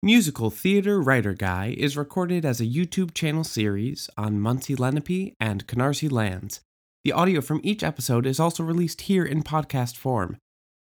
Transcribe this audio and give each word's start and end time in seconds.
Musical 0.00 0.48
Theater 0.48 1.00
Writer 1.00 1.34
Guy 1.34 1.74
is 1.76 1.96
recorded 1.96 2.44
as 2.44 2.60
a 2.60 2.66
YouTube 2.66 3.14
channel 3.14 3.42
series 3.42 4.08
on 4.16 4.38
Munsee 4.38 4.78
Lenape 4.78 5.34
and 5.40 5.66
Canarsie 5.66 6.10
lands. 6.10 6.60
The 7.02 7.10
audio 7.10 7.40
from 7.40 7.60
each 7.64 7.82
episode 7.82 8.24
is 8.24 8.38
also 8.38 8.62
released 8.62 9.02
here 9.02 9.24
in 9.24 9.42
podcast 9.42 9.96
form. 9.96 10.36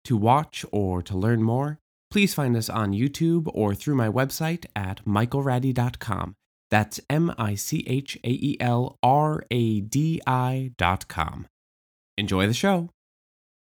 To 0.06 0.16
watch 0.16 0.64
or 0.72 1.00
to 1.02 1.16
learn 1.16 1.44
more, 1.44 1.78
please 2.10 2.34
find 2.34 2.56
us 2.56 2.68
on 2.68 2.90
YouTube 2.90 3.48
or 3.54 3.72
through 3.72 3.94
my 3.94 4.08
website 4.08 4.66
at 4.74 5.04
michaelradi.com. 5.04 6.34
That's 6.72 7.00
M 7.08 7.32
I 7.38 7.54
C 7.54 7.84
H 7.86 8.18
A 8.24 8.30
E 8.30 8.56
L 8.58 8.98
R 9.00 9.44
A 9.48 9.80
D 9.80 10.20
I.com. 10.26 11.46
Enjoy 12.18 12.48
the 12.48 12.52
show. 12.52 12.90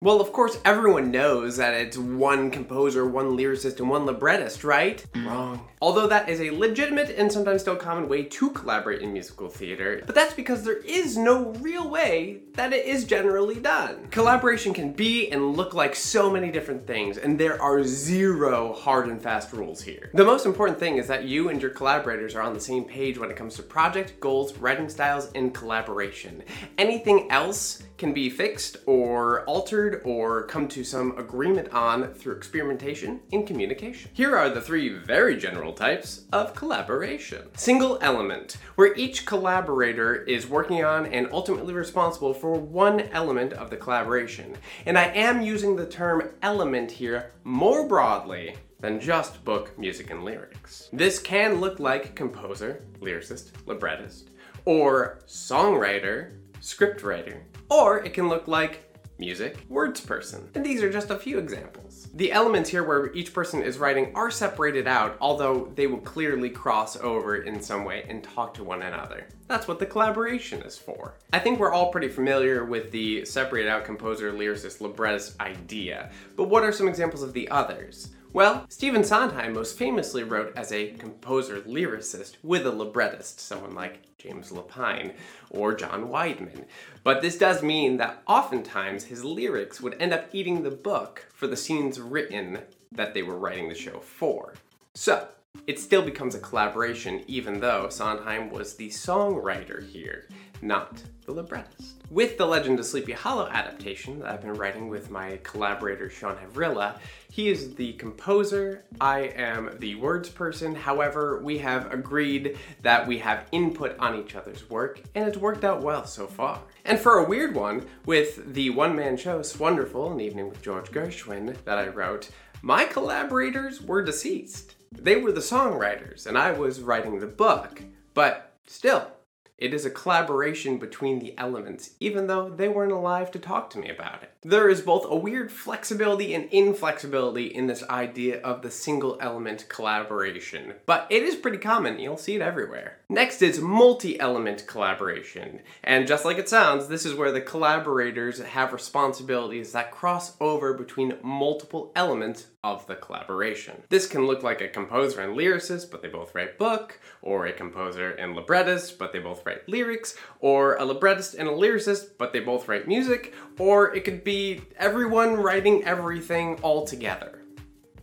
Well, 0.07 0.20
of 0.20 0.32
course, 0.32 0.61
everyone 0.64 1.11
knows 1.11 1.57
that 1.57 1.75
it's 1.75 1.98
one 1.98 2.52
composer, 2.52 3.04
one 3.04 3.36
lyricist, 3.36 3.80
and 3.80 3.91
one 3.91 4.07
librettist, 4.07 4.62
right? 4.62 5.04
Wrong. 5.16 5.66
Although 5.82 6.07
that 6.07 6.29
is 6.29 6.40
a 6.40 6.52
legitimate 6.52 7.11
and 7.18 7.31
sometimes 7.32 7.62
still 7.62 7.75
common 7.75 8.08
way 8.08 8.22
to 8.22 8.50
collaborate 8.50 9.03
in 9.03 9.12
musical 9.12 9.48
theater, 9.48 10.00
but 10.07 10.14
that's 10.14 10.32
because 10.32 10.62
there 10.62 10.76
is 10.76 11.17
no 11.17 11.50
real 11.54 11.90
way 11.90 12.43
that 12.54 12.72
it 12.72 12.86
is 12.86 13.04
generally 13.04 13.57
done. 13.57 14.07
Collaboration 14.12 14.72
can 14.72 14.93
be 14.93 15.29
and 15.32 15.57
look 15.57 15.75
like 15.75 15.96
so 15.96 16.31
many 16.31 16.53
different 16.53 16.86
things, 16.86 17.18
and 17.18 17.36
there 17.36 17.61
are 17.61 17.82
zero 17.82 18.75
hard 18.75 19.09
and 19.09 19.20
fast 19.20 19.53
rules 19.53 19.82
here. 19.82 20.11
The 20.14 20.25
most 20.25 20.46
important 20.46 20.79
thing 20.79 20.98
is 20.98 21.09
that 21.09 21.25
you 21.25 21.48
and 21.48 21.61
your 21.61 21.73
collaborators 21.73 22.36
are 22.36 22.43
on 22.43 22.54
the 22.54 22.61
same 22.61 22.84
page 22.84 23.18
when 23.18 23.32
it 23.32 23.36
comes 23.36 23.57
to 23.57 23.64
project, 23.64 24.20
goals, 24.20 24.57
writing 24.59 24.89
styles, 24.89 25.32
and 25.34 25.53
collaboration. 25.53 26.45
Anything 26.79 27.29
else 27.32 27.82
can 27.99 28.13
be 28.13 28.29
fixed 28.29 28.77
or 28.86 29.45
altered 29.45 30.03
or 30.04 30.45
come 30.45 30.68
to 30.68 30.85
some 30.85 31.17
agreement 31.18 31.73
on 31.73 32.12
through 32.14 32.37
experimentation 32.37 33.20
and 33.33 33.47
communication. 33.47 34.11
Here 34.12 34.37
are 34.37 34.50
the 34.50 34.61
three 34.61 34.89
very 34.89 35.37
general 35.37 35.73
types 35.73 36.25
of 36.33 36.55
collaboration. 36.55 37.48
Single 37.56 37.98
element, 38.01 38.59
where 38.75 38.95
each 38.95 39.27
collaborator 39.27 40.15
is 40.15 40.47
working 40.48 40.85
on 40.85 41.07
and 41.07 41.29
ultimately 41.33 41.75
responsible 41.75 42.35
for 42.35 42.55
one 42.55 43.01
element 43.12 43.53
of 43.53 43.70
the 43.70 43.77
collaboration. 43.77 44.57
And 44.85 44.98
I 44.98 45.05
am 45.07 45.41
using 45.41 45.77
the 45.77 45.87
term 45.87 46.31
element 46.42 46.91
here 46.91 47.33
more 47.45 47.89
broadly 47.89 48.57
than 48.81 49.01
just 49.01 49.45
book, 49.45 49.79
music, 49.79 50.11
and 50.11 50.25
lyrics. 50.25 50.89
This 50.92 51.19
can 51.19 51.61
look 51.61 51.81
like 51.81 52.15
composer, 52.15 52.85
lyricist, 53.01 53.53
librettist, 53.65 54.31
or 54.67 55.20
songwriter, 55.27 56.33
scriptwriter, 56.67 57.39
or 57.70 58.05
it 58.05 58.12
can 58.12 58.28
look 58.28 58.48
like 58.48 58.83
music, 59.19 59.64
words 59.69 60.00
person. 60.00 60.50
And 60.56 60.67
these 60.67 60.83
are 60.83 60.91
just 60.91 61.11
a 61.11 61.17
few 61.17 61.39
examples. 61.39 62.08
The 62.14 62.33
elements 62.33 62.69
here 62.69 62.83
where 62.83 63.12
each 63.12 63.33
person 63.33 63.62
is 63.62 63.78
writing 63.78 64.11
are 64.17 64.33
separated 64.33 64.89
out, 64.89 65.17
although 65.20 65.73
they 65.77 65.86
will 65.86 66.00
clearly 66.00 66.50
cross 66.50 66.97
over 66.97 67.36
in 67.36 67.61
some 67.62 67.84
way 67.84 68.05
and 68.08 68.23
talk 68.23 68.53
to 68.55 68.64
one 68.64 68.83
another. 68.83 69.28
That's 69.47 69.69
what 69.69 69.78
the 69.78 69.86
collaboration 69.86 70.61
is 70.62 70.77
for. 70.77 71.14
I 71.33 71.39
think 71.39 71.61
we're 71.61 71.73
all 71.73 71.92
pretty 71.92 72.08
familiar 72.08 72.64
with 72.64 72.91
the 72.91 73.25
separated 73.25 73.70
out 73.70 73.84
composer, 73.84 74.33
lyricist, 74.33 74.80
librettist 74.80 75.41
idea, 75.41 76.11
but 76.34 76.48
what 76.48 76.64
are 76.64 76.73
some 76.73 76.89
examples 76.89 77.23
of 77.23 77.33
the 77.33 77.48
others? 77.48 78.08
Well, 78.37 78.67
Stephen 78.69 79.03
Sondheim 79.03 79.55
most 79.55 79.79
famously 79.79 80.23
wrote 80.23 80.53
as 80.55 80.70
a 80.70 80.91
composer 80.91 81.62
lyricist 81.62 82.37
with 82.42 82.67
a 82.67 82.70
librettist, 82.70 83.41
someone 83.41 83.75
like 83.75 84.19
James 84.19 84.51
Lapine 84.51 85.15
or 85.48 85.75
John 85.75 86.11
Weidman. 86.11 86.67
But 87.03 87.23
this 87.23 87.39
does 87.39 87.62
mean 87.62 87.97
that 87.97 88.23
oftentimes 88.27 89.05
his 89.05 89.25
lyrics 89.25 89.81
would 89.81 89.97
end 89.98 90.12
up 90.12 90.29
eating 90.34 90.62
the 90.62 90.70
book 90.70 91.25
for 91.33 91.47
the 91.47 91.57
scenes 91.57 91.98
written 91.98 92.59
that 92.92 93.14
they 93.14 93.23
were 93.23 93.39
writing 93.39 93.70
the 93.70 93.75
show 93.75 94.01
for. 94.01 94.53
So, 94.92 95.29
it 95.67 95.79
still 95.79 96.03
becomes 96.03 96.35
a 96.35 96.41
collaboration 96.41 97.23
even 97.27 97.61
though 97.61 97.89
Sondheim 97.89 98.51
was 98.51 98.75
the 98.75 98.89
songwriter 98.89 99.87
here, 99.87 100.27
not 100.63 101.03
the 101.27 101.33
librettist. 101.33 101.97
With 102.09 102.39
the 102.39 102.47
Legend 102.47 102.79
of 102.79 102.86
Sleepy 102.86 103.13
Hollow 103.13 103.48
adaptation 103.48 104.20
that 104.20 104.30
I've 104.30 104.41
been 104.41 104.55
writing 104.55 104.89
with 104.89 105.11
my 105.11 105.41
collaborator 105.42 106.08
Sean 106.08 106.36
Havrilla, 106.36 106.98
he 107.33 107.48
is 107.48 107.75
the 107.75 107.95
composer, 107.95 108.85
I 109.01 109.23
am 109.35 109.77
the 109.80 109.97
words 109.97 110.29
person. 110.29 110.77
However, 110.77 111.42
we 111.42 111.59
have 111.59 111.92
agreed 111.92 112.57
that 112.83 113.09
we 113.09 113.19
have 113.19 113.48
input 113.51 113.98
on 113.98 114.14
each 114.20 114.36
other's 114.36 114.70
work, 114.70 115.01
and 115.17 115.27
it's 115.27 115.36
worked 115.36 115.64
out 115.64 115.83
well 115.83 116.07
so 116.07 116.29
far. 116.29 116.61
And 116.85 117.01
for 117.01 117.19
a 117.19 117.29
weird 117.29 117.57
one, 117.57 117.85
with 118.07 118.55
the 118.55 118.70
one 118.70 118.95
man 118.95 119.17
show 119.17 119.42
Wonderful, 119.59 120.13
an 120.13 120.20
evening 120.20 120.48
with 120.48 120.63
George 120.63 120.92
Gershwin 120.92 121.57
that 121.64 121.79
I 121.79 121.89
wrote, 121.89 122.30
my 122.63 122.85
collaborators 122.85 123.83
were 123.83 124.03
deceased. 124.03 124.76
They 125.02 125.17
were 125.17 125.33
the 125.33 125.40
songwriters, 125.40 126.27
and 126.27 126.36
I 126.36 126.52
was 126.52 126.80
writing 126.80 127.20
the 127.20 127.27
book. 127.27 127.83
But 128.14 128.54
still, 128.66 129.10
it 129.58 129.72
is 129.72 129.86
a 129.86 129.90
collaboration 129.90 130.78
between 130.78 131.18
the 131.18 131.36
elements, 131.38 131.94
even 131.98 132.26
though 132.26 132.50
they 132.50 132.68
weren't 132.68 132.92
alive 132.92 133.30
to 133.30 133.38
talk 133.38 133.70
to 133.70 133.78
me 133.78 133.88
about 133.88 134.22
it. 134.22 134.32
There 134.42 134.68
is 134.68 134.82
both 134.82 135.06
a 135.08 135.16
weird 135.16 135.50
flexibility 135.50 136.34
and 136.34 136.48
inflexibility 136.50 137.46
in 137.46 137.66
this 137.66 137.82
idea 137.84 138.40
of 138.42 138.62
the 138.62 138.70
single 138.70 139.16
element 139.20 139.66
collaboration, 139.68 140.74
but 140.84 141.06
it 141.10 141.22
is 141.22 141.36
pretty 141.36 141.58
common, 141.58 141.98
you'll 141.98 142.16
see 142.16 142.34
it 142.34 142.42
everywhere. 142.42 142.98
Next 143.08 143.40
is 143.40 143.60
multi 143.60 144.20
element 144.20 144.66
collaboration, 144.66 145.60
and 145.82 146.06
just 146.06 146.24
like 146.24 146.38
it 146.38 146.48
sounds, 146.48 146.88
this 146.88 147.06
is 147.06 147.14
where 147.14 147.32
the 147.32 147.40
collaborators 147.40 148.40
have 148.40 148.72
responsibilities 148.72 149.72
that 149.72 149.90
cross 149.90 150.36
over 150.40 150.74
between 150.74 151.16
multiple 151.22 151.92
elements 151.96 152.48
of 152.62 152.86
the 152.88 152.96
collaboration. 152.96 153.82
This 153.88 154.08
can 154.08 154.26
look 154.26 154.42
like 154.42 154.60
a 154.60 154.68
composer 154.68 155.20
and 155.20 155.36
lyricist, 155.36 155.90
but 155.90 156.02
they 156.02 156.08
both 156.08 156.34
write 156.34 156.58
book, 156.58 156.98
or 157.22 157.46
a 157.46 157.52
composer 157.52 158.10
and 158.10 158.34
librettist, 158.34 158.98
but 158.98 159.12
they 159.12 159.20
both 159.20 159.45
write 159.46 159.68
lyrics, 159.68 160.16
or 160.40 160.74
a 160.76 160.84
librettist 160.84 161.34
and 161.34 161.48
a 161.48 161.52
lyricist, 161.52 162.10
but 162.18 162.32
they 162.32 162.40
both 162.40 162.68
write 162.68 162.88
music, 162.88 163.32
or 163.58 163.94
it 163.94 164.04
could 164.04 164.24
be 164.24 164.62
everyone 164.76 165.36
writing 165.36 165.84
everything 165.84 166.58
all 166.62 166.84
together. 166.84 167.42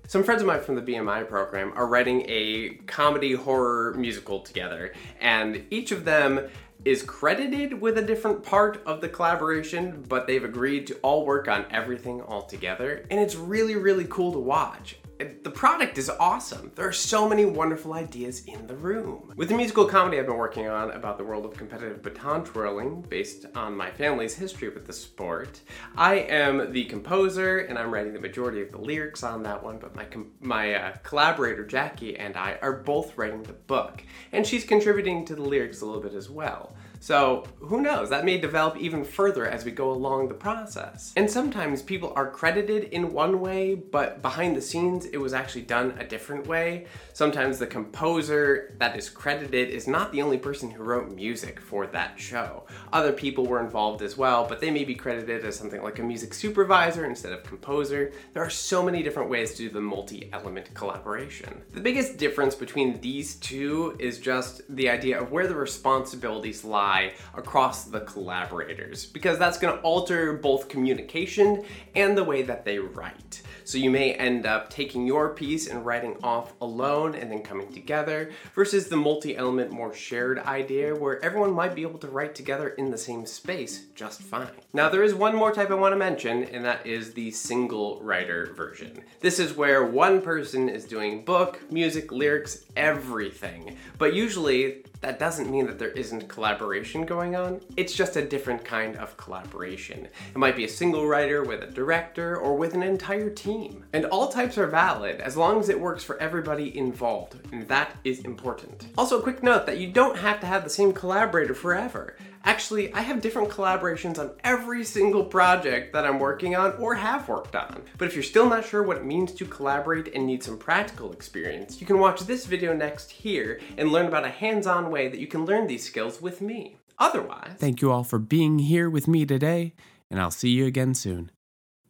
Some 0.08 0.24
friends 0.24 0.42
of 0.42 0.48
mine 0.48 0.62
from 0.62 0.76
the 0.76 0.82
BMI 0.82 1.28
program 1.28 1.74
are 1.76 1.88
writing 1.88 2.26
a 2.28 2.80
comedy 2.88 3.34
horror 3.34 3.94
musical 3.96 4.40
together, 4.40 4.94
and 5.20 5.66
each 5.70 5.92
of 5.92 6.06
them 6.06 6.50
is 6.86 7.02
credited 7.02 7.80
with 7.80 7.98
a 7.98 8.02
different 8.02 8.44
part 8.44 8.82
of 8.86 9.00
the 9.00 9.08
collaboration, 9.08 10.04
but 10.10 10.28
they've 10.28 10.44
agreed 10.44 10.86
to 10.88 10.96
all 10.96 11.26
work 11.26 11.48
on 11.48 11.66
everything 11.72 12.22
all 12.22 12.42
together, 12.42 13.06
and 13.10 13.20
it's 13.20 13.36
really, 13.36 13.76
really 13.76 14.06
cool 14.10 14.34
to 14.34 14.40
watch 14.40 14.98
the 15.44 15.52
product 15.52 15.98
is 15.98 16.10
awesome. 16.10 16.72
There 16.76 16.88
are 16.88 16.94
so 16.94 17.28
many 17.28 17.46
wonderful 17.46 17.94
ideas 17.94 18.46
in 18.46 18.68
the 18.68 18.76
room. 18.76 19.34
With 19.36 19.50
the 19.50 19.56
musical 19.56 19.86
comedy 19.86 20.20
I've 20.20 20.26
been 20.26 20.38
working 20.38 20.68
on 20.68 20.92
about 20.92 21.18
the 21.18 21.24
world 21.24 21.46
of 21.46 21.58
competitive 21.58 22.02
baton 22.02 22.44
twirling, 22.44 23.02
based 23.02 23.46
on 23.56 23.76
my 23.76 23.92
family's 23.92 24.36
history 24.36 24.70
with 24.70 24.86
the 24.86 24.94
sport, 24.94 25.62
I 25.96 26.16
am 26.16 26.72
the 26.72 26.86
composer 26.86 27.60
and 27.60 27.78
I'm 27.78 27.94
writing 27.94 28.14
the 28.14 28.20
majority 28.20 28.62
of 28.62 28.72
the 28.72 28.80
lyrics 28.80 29.24
on 29.24 29.44
that 29.44 29.64
one, 29.64 29.78
but 29.78 29.96
my, 29.96 30.08
my 30.40 30.74
uh, 30.74 30.94
collaborator 31.04 31.66
Jackie 31.66 32.18
and 32.18 32.36
I 32.36 32.58
are 32.62 32.74
both 32.74 33.18
writing 33.18 33.44
the 33.44 33.54
book, 33.54 34.04
and 34.32 34.46
she's 34.46 34.64
contributing 34.64 35.26
to 35.26 35.36
the 35.36 35.42
lyrics 35.42 35.82
a 35.82 35.86
little 35.86 36.02
bit 36.02 36.14
as 36.14 36.30
well. 36.30 36.76
So 37.04 37.44
who 37.60 37.82
knows? 37.82 38.10
That 38.12 38.24
may 38.24 38.38
develop 38.38 38.78
even 38.78 39.04
further 39.04 39.46
as 39.46 39.66
we 39.66 39.72
go 39.72 39.92
along 39.92 40.30
the 40.30 40.34
process. 40.34 41.12
And 41.18 41.30
sometimes 41.30 41.82
people 41.82 42.14
are 42.16 42.32
credited 42.32 42.86
in 42.86 43.12
one 43.12 43.42
way, 43.42 43.76
but 43.76 44.22
behind 44.22 44.56
the 44.56 44.62
scenes 44.62 45.08
it 45.08 45.18
was 45.18 45.34
actually 45.34 45.64
done 45.64 45.96
a 46.00 46.06
different 46.06 46.48
way. 46.48 46.86
Sometimes 47.12 47.60
the 47.60 47.68
composer 47.68 48.74
that 48.80 48.96
is 48.98 49.10
credited 49.10 49.70
is 49.70 49.86
not 49.86 50.14
the 50.14 50.22
only 50.22 50.38
person 50.38 50.72
who 50.72 50.82
wrote 50.82 51.12
music 51.12 51.60
for 51.60 51.88
that 51.88 52.18
show. 52.18 52.64
Other 52.94 53.12
people 53.12 53.48
were 53.48 53.60
involved 53.60 54.02
as 54.02 54.18
well, 54.18 54.46
but 54.48 54.62
they 54.62 54.72
may 54.72 54.86
be 54.86 54.96
credited 54.96 55.44
as 55.44 55.58
something 55.58 55.84
like 55.84 56.00
a 56.00 56.04
music 56.04 56.34
supervisor 56.34 57.04
instead 57.04 57.34
of 57.34 57.44
composer. 57.44 58.14
There 58.34 58.44
are 58.44 58.50
so 58.50 58.82
many 58.82 59.04
different 59.04 59.30
ways 59.30 59.52
to 59.56 59.58
do 59.58 59.70
the 59.70 59.82
multi-element 59.82 60.74
collaboration. 60.74 61.64
The 61.74 61.82
biggest 61.82 62.16
difference 62.16 62.56
between 62.56 63.02
these 63.02 63.36
two 63.36 63.98
is 64.00 64.20
just 64.20 64.62
the 64.74 64.90
idea 64.90 65.20
of 65.20 65.34
where 65.34 65.48
the 65.48 65.56
responsibilities 65.56 66.64
lie 66.64 66.93
across 67.34 67.86
the 67.86 68.02
collaborators 68.02 69.06
because 69.06 69.38
that's 69.38 69.58
going 69.58 69.76
to 69.76 69.82
alter 69.84 70.34
both 70.34 70.70
communication 70.70 71.64
and 71.96 72.18
the 72.18 72.24
way 72.24 72.42
that 72.42 72.66
they 72.66 72.80
write. 72.80 73.42
So 73.66 73.78
you 73.78 73.90
may 73.90 74.14
end 74.14 74.46
up 74.46 74.70
taking 74.70 75.08
your 75.08 75.34
piece 75.34 75.68
and 75.68 75.86
writing 75.86 76.18
off 76.22 76.54
alone 76.62 77.16
and 77.16 77.32
then 77.32 77.42
coming 77.42 77.72
together 77.72 78.32
versus 78.56 78.88
the 78.88 78.98
multi-element 78.98 79.72
more 79.72 79.94
shared 79.94 80.40
idea 80.40 80.94
where 80.94 81.24
everyone 81.24 81.54
might 81.54 81.76
be 81.76 81.82
able 81.82 82.00
to 82.00 82.08
write 82.08 82.36
together 82.36 82.70
in 82.70 82.92
the 82.92 82.98
same 82.98 83.26
space 83.26 83.86
just 83.96 84.22
fine. 84.22 84.48
Now 84.74 84.90
there 84.90 85.04
is 85.04 85.14
one 85.14 85.36
more 85.36 85.54
type 85.54 85.72
I 85.72 85.76
want 85.76 85.94
to 85.94 85.98
mention 85.98 86.44
and 86.44 86.66
that 86.66 86.86
is 86.86 87.14
the 87.14 87.32
single 87.32 88.02
writer 88.02 88.54
version. 88.56 89.02
This 89.22 89.40
is 89.40 89.56
where 89.56 89.86
one 89.86 90.22
person 90.22 90.68
is 90.68 90.86
doing 90.86 91.24
book, 91.24 91.62
music, 91.72 92.12
lyrics, 92.12 92.66
everything. 92.76 93.78
But 93.98 94.14
usually 94.14 94.84
That 95.04 95.20
doesn't 95.20 95.52
mean 95.52 95.66
that 95.68 95.80
there 95.80 95.90
isn't 95.90 96.30
collaboration 96.30 97.06
going 97.06 97.36
on, 97.36 97.60
it's 97.76 97.94
just 97.94 98.16
a 98.16 98.26
different 98.26 98.64
kind 98.64 98.96
of 98.96 99.18
collaboration. 99.18 100.08
It 100.34 100.38
might 100.38 100.56
be 100.56 100.64
a 100.64 100.70
single 100.70 101.06
writer 101.06 101.44
with 101.44 101.62
a 101.62 101.68
director 101.68 102.38
or 102.38 102.56
with 102.56 102.74
an 102.74 102.84
entire 102.84 103.30
team. 103.30 103.84
And 103.92 104.06
all 104.06 104.30
types 104.30 104.58
are 104.58 104.66
valid 104.66 105.20
as 105.20 105.36
long 105.36 105.60
as 105.60 105.68
it 105.68 105.78
works 105.78 106.06
for 106.06 106.18
everybody 106.20 106.78
involved, 106.78 107.36
and 107.52 107.68
that 107.68 107.98
is 108.06 108.22
important. 108.22 108.88
Also, 108.98 109.20
a 109.20 109.22
quick 109.22 109.44
note 109.44 109.66
that 109.66 109.78
you 109.78 109.92
don't 109.92 110.18
have 110.18 110.40
to 110.40 110.46
have 110.48 110.64
the 110.64 110.70
same 110.70 110.94
collaborator 110.94 111.54
forever. 111.54 112.16
Actually, 112.46 112.94
I 112.94 113.02
have 113.02 113.22
different 113.22 113.50
collaborations 113.50 114.20
on 114.20 114.32
every 114.44 114.84
single 114.84 115.24
project 115.24 115.94
that 115.94 116.06
I'm 116.06 116.20
working 116.20 116.56
on 116.56 116.74
or 116.74 116.96
have 116.96 117.30
worked 117.30 117.56
on. 117.56 117.84
But 117.98 118.08
if 118.08 118.16
you're 118.16 118.24
still 118.24 118.50
not 118.50 118.66
sure 118.66 118.84
what 118.84 118.98
it 118.98 119.06
means 119.06 119.32
to 119.34 119.46
collaborate 119.46 120.14
and 120.14 120.28
need 120.28 120.44
some 120.44 120.58
practical 120.58 121.14
experience, 121.14 121.80
you 121.80 121.88
can 121.88 122.00
watch 122.00 122.22
this 122.22 122.46
video 122.46 122.74
next 122.74 123.12
here 123.12 123.62
and 123.78 123.92
learn 123.92 124.08
about 124.08 124.26
a 124.26 124.30
hands-on 124.30 124.92
way 124.92 125.08
that 125.08 125.20
you 125.20 125.28
can 125.28 125.46
learn 125.46 125.68
these 125.68 125.86
skills 125.86 126.22
with 126.22 126.42
me. 126.42 126.78
Otherwise, 127.00 127.56
Thank 127.58 127.82
you 127.82 127.92
all 127.92 128.04
for 128.04 128.20
being 128.20 128.60
here 128.60 128.90
with 128.90 129.08
me 129.08 129.26
today, 129.26 129.74
and 130.12 130.20
I'll 130.20 130.32
see 130.32 130.50
you 130.50 130.66
again 130.66 130.94
soon. 130.94 131.32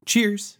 Cheers! 0.06 0.60